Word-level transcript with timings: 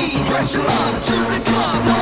Feed, 0.00 0.24
pressure 0.24 0.62
on 0.62 0.92
to 1.02 1.16
the 1.30 1.40
club. 1.44 1.99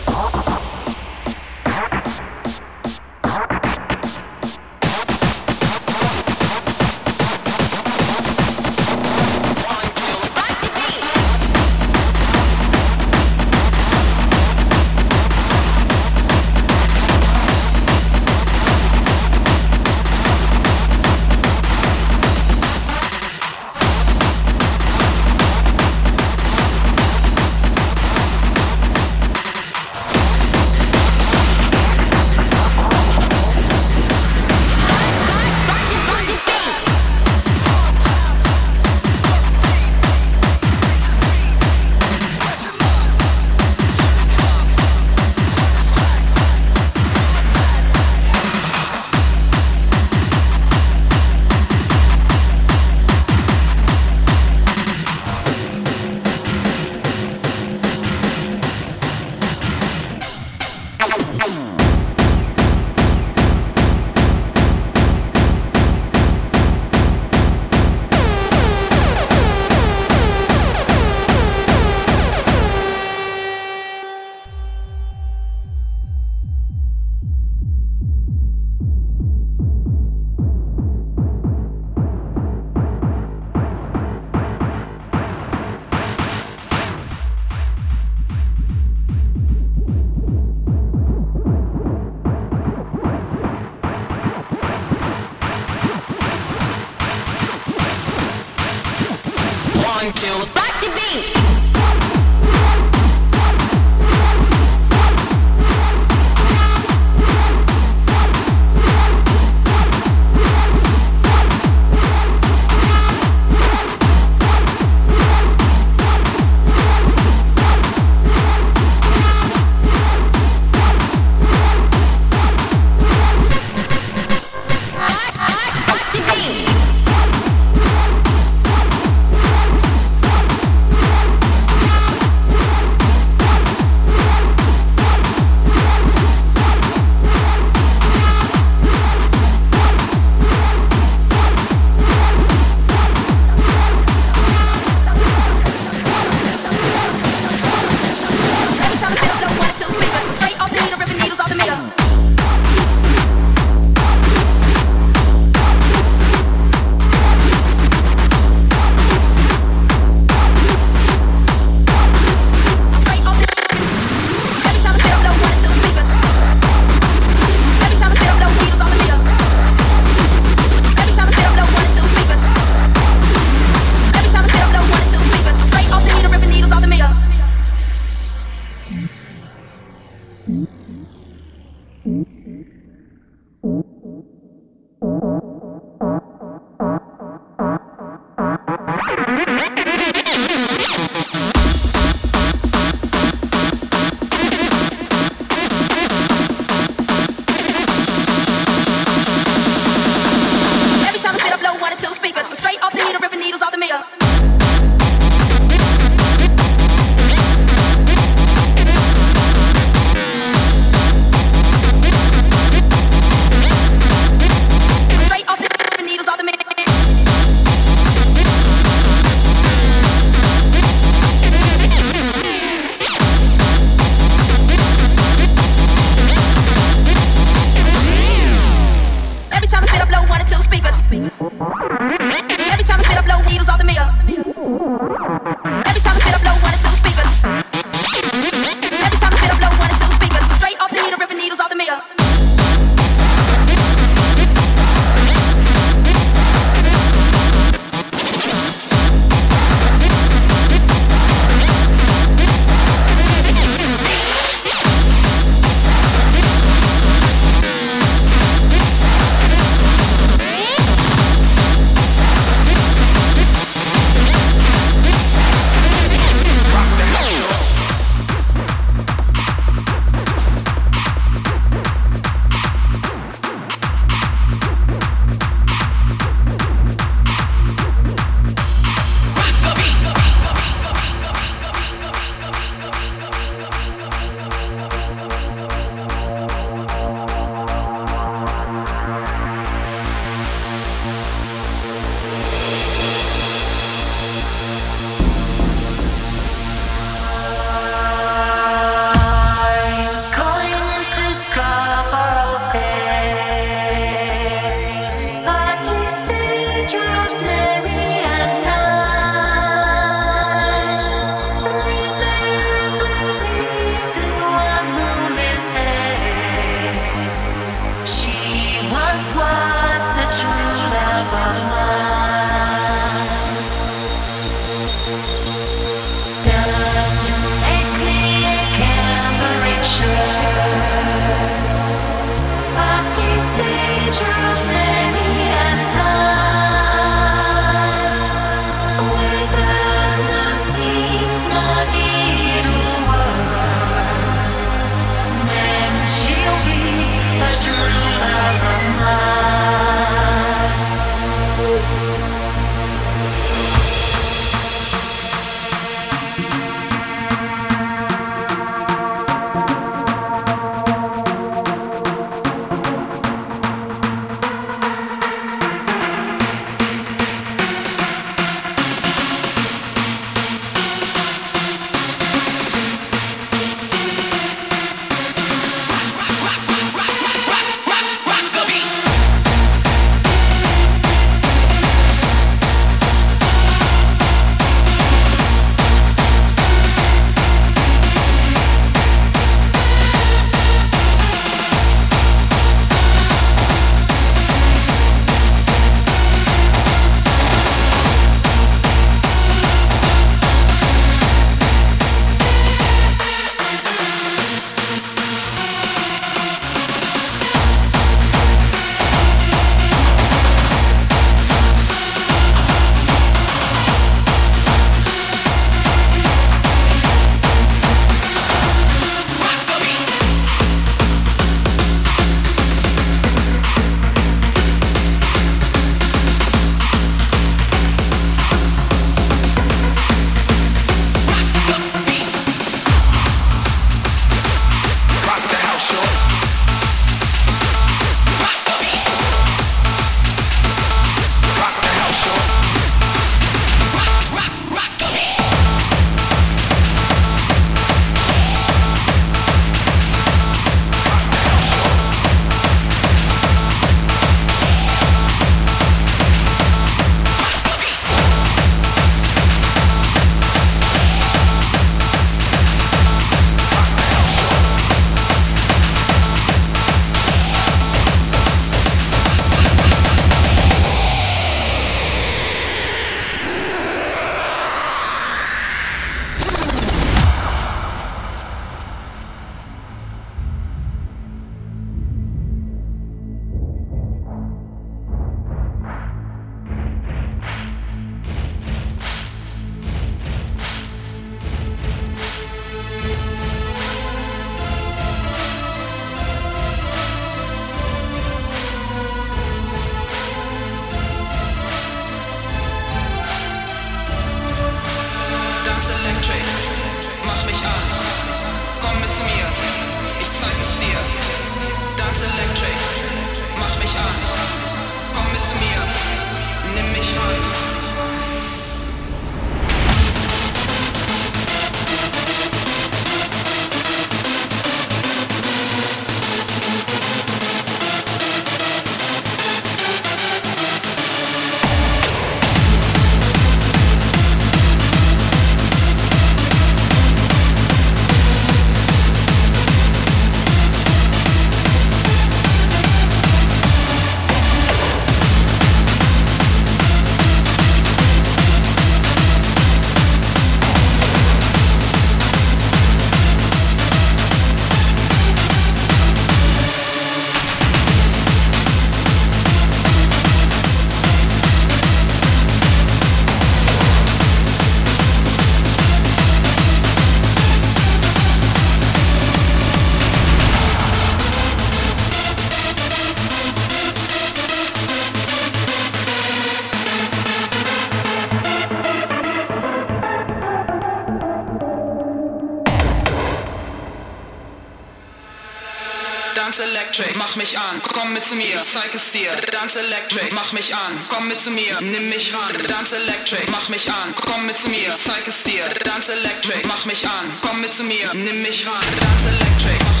zu 588.31 588.37
mir, 588.37 588.63
zeig 588.71 588.95
es 588.95 589.11
dir, 589.11 589.31
Dance 589.51 589.77
Electric, 589.77 590.33
mach 590.33 590.53
mich 590.53 590.73
an, 590.73 590.97
komm 591.09 591.27
mit 591.27 591.41
zu 591.41 591.51
mir, 591.51 591.81
nimm 591.81 592.07
mich 592.07 592.33
ran, 592.33 592.53
Dance 592.65 592.95
Electric, 592.95 593.43
mach 593.51 593.67
mich 593.67 593.89
an, 593.89 594.15
komm 594.15 594.45
mit 594.45 594.57
zu 594.57 594.69
mir, 594.69 594.95
zeig 595.05 595.27
es 595.27 595.43
dir, 595.43 595.65
Dance 595.83 596.13
Electric, 596.13 596.65
mach 596.65 596.85
mich 596.85 597.05
an, 597.05 597.25
komm 597.41 597.59
mit 597.59 597.73
zu 597.73 597.83
mir, 597.83 598.13
nimm 598.13 598.41
mich 598.41 598.65
ran, 598.65 598.85
Dance 599.01 599.27
Electric, 599.27 599.83
mach 599.83 600.00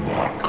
Lock. 0.00 0.41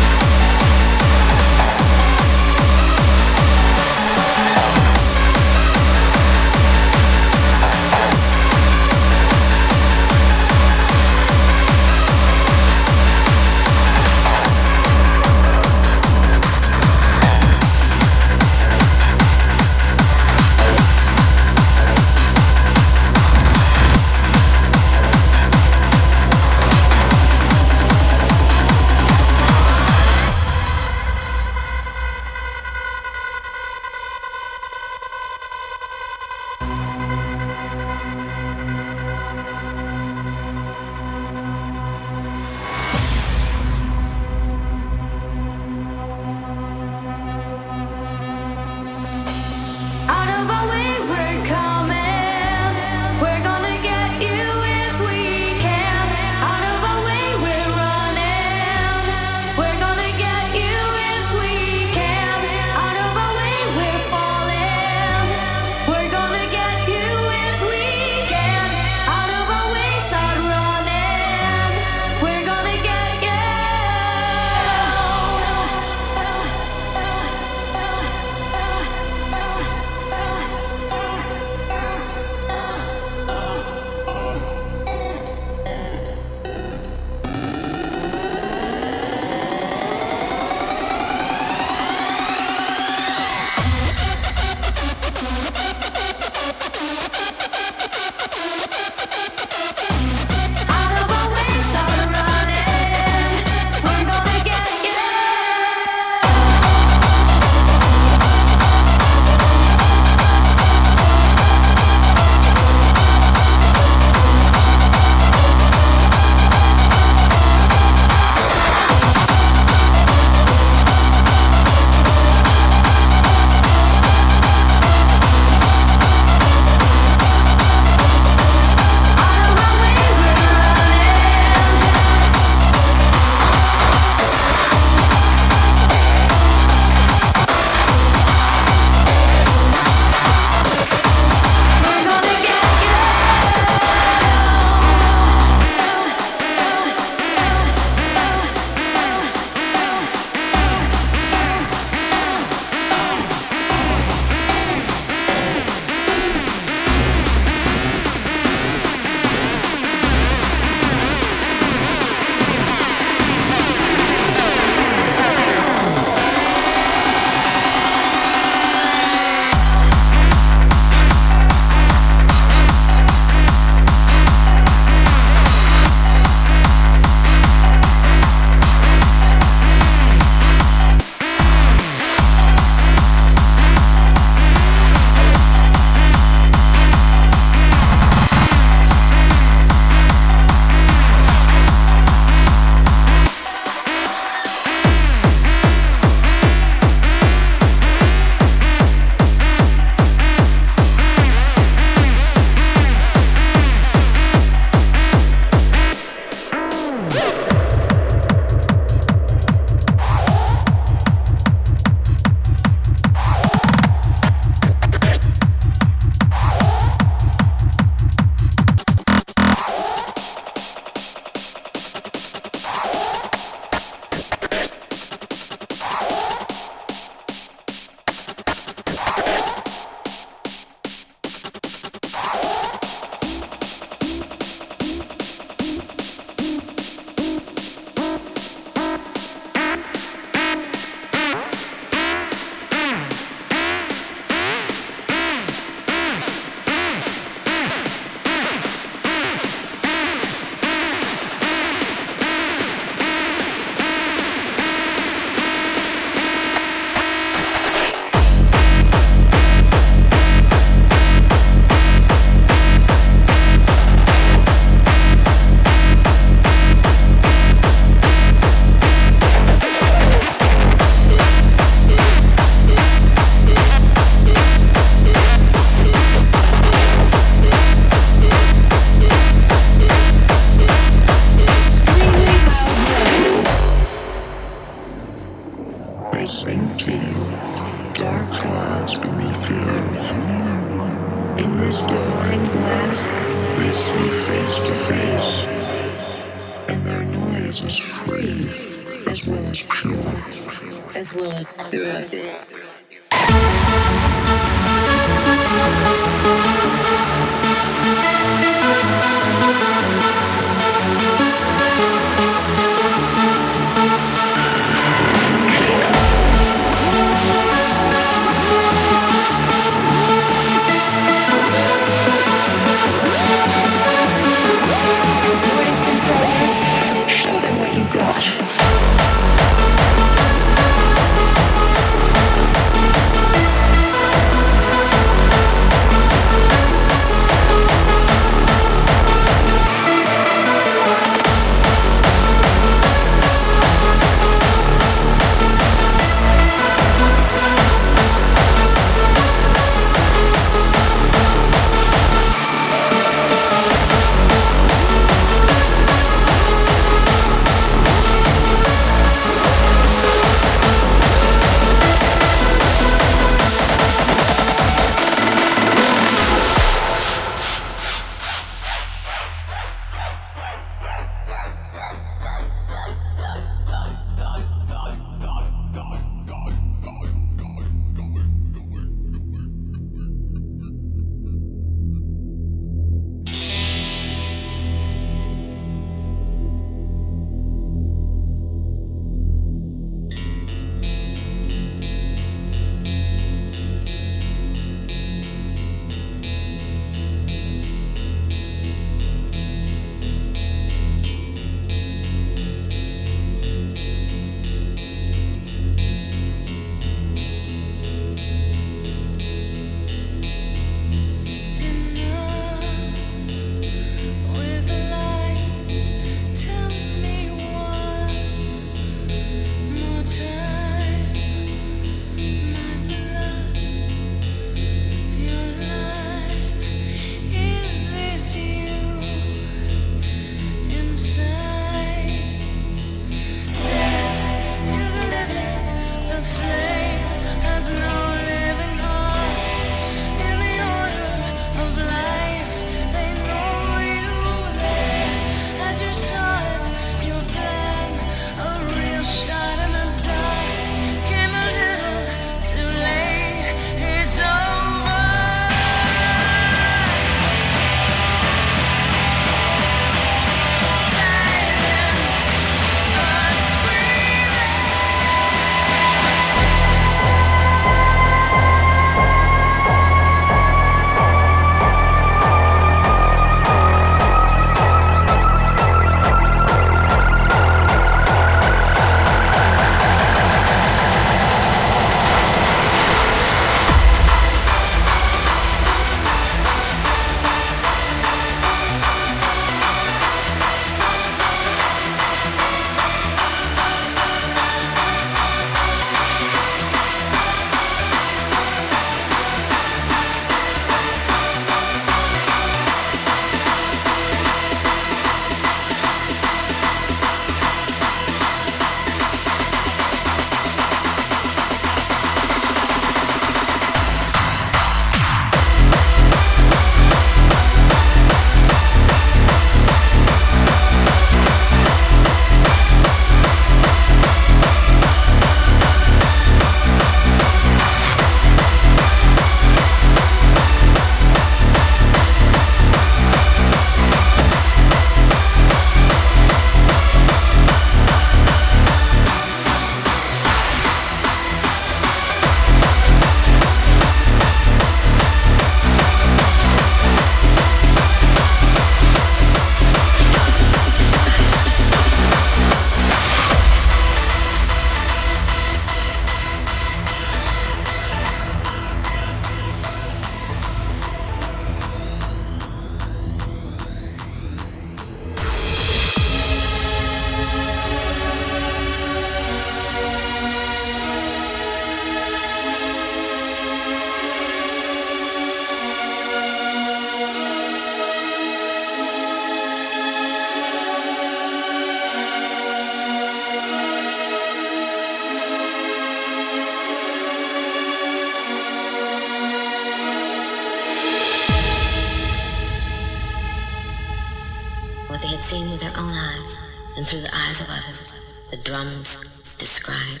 Through 597.34 598.36
the 598.36 598.36
drums 598.44 599.04
describe 599.38 600.00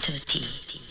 to 0.00 0.12
a 0.14 0.18
T. 0.18 0.87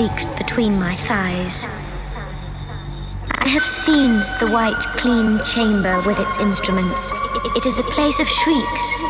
Leaked 0.00 0.38
between 0.38 0.78
my 0.78 0.96
thighs? 0.96 1.66
I 3.32 3.48
have 3.48 3.64
seen 3.64 4.12
the 4.40 4.48
white, 4.50 4.80
clean 4.96 5.38
chamber 5.44 6.00
with 6.06 6.18
its 6.18 6.38
instruments. 6.38 7.12
It 7.54 7.66
is 7.66 7.78
a 7.78 7.82
place 7.82 8.18
of 8.18 8.26
shrieks. 8.26 9.02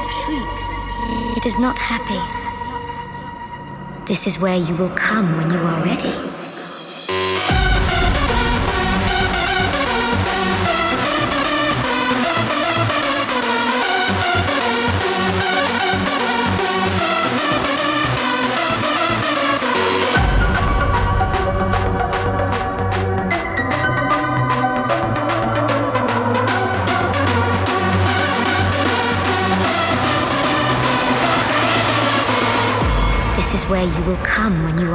It 1.36 1.46
is 1.46 1.58
not 1.60 1.78
happy. 1.78 2.20
This 4.06 4.26
is 4.26 4.40
where 4.40 4.56
you 4.56 4.76
will 4.78 4.90
come 4.90 5.36
when 5.36 5.50
you 5.52 5.60
are 5.60 5.84
ready. 5.84 6.29
Will 34.10 34.16
come 34.24 34.64
when 34.64 34.76
you 34.76 34.89